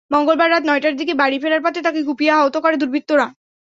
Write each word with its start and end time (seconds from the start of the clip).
মঙ্গলবার 0.11 0.49
রাত 0.51 0.63
নয়টার 0.65 0.95
দিকে 0.95 1.13
বাড়ি 1.13 1.37
ফেরার 1.39 1.61
পথে 1.63 1.79
তাঁকে 1.81 2.01
কুপিয়ে 2.03 2.33
আহত 2.33 2.55
করে 2.57 2.75
দুর্বৃত্তরা। 2.77 3.27